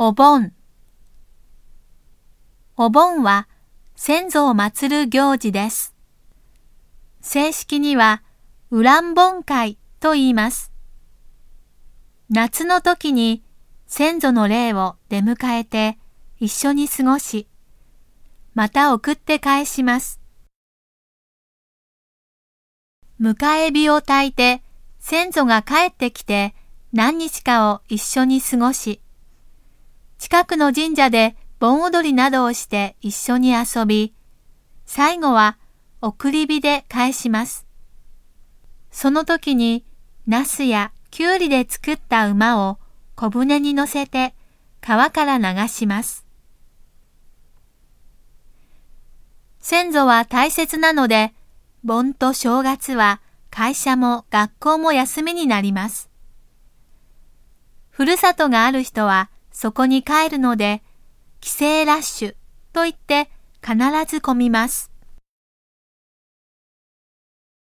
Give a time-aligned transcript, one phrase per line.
[0.00, 0.52] お盆
[2.76, 3.48] お盆は
[3.96, 5.92] 先祖を祀る行事です。
[7.20, 8.22] 正式には、
[8.70, 10.70] ウランボン会と言います。
[12.30, 13.42] 夏の時に
[13.88, 15.98] 先祖の霊を出迎えて
[16.38, 17.48] 一緒に過ごし、
[18.54, 20.20] また送って返します。
[23.20, 23.34] 迎
[23.66, 24.62] え火を焚いて
[25.00, 26.54] 先祖が帰ってきて
[26.92, 29.00] 何日かを一緒に過ごし、
[30.18, 34.14] 近くの神社で盆踊りなどをして一緒に遊び、
[34.84, 35.58] 最後は
[36.00, 37.66] 送り火で返します。
[38.90, 39.84] その時に、
[40.26, 42.78] ナスやキュウリで作った馬を
[43.14, 44.34] 小舟に乗せて
[44.80, 46.26] 川から流します。
[49.60, 51.32] 先祖は大切なので、
[51.84, 56.10] 盆と正月は会社も学校も休みになります。
[57.88, 60.84] ふるさとがある人はそこに帰るので、
[61.40, 62.34] 帰省ラッシュ
[62.72, 63.28] と言って
[63.60, 63.76] 必
[64.06, 64.92] ず混みます。